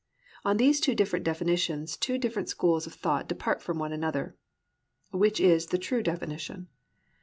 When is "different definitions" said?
0.95-1.95